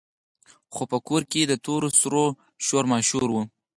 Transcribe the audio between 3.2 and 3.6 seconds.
وو.